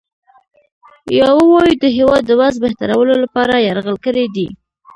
[1.19, 4.47] یا ووایو د هیواد د وضع بهترولو لپاره یرغل کړی دی.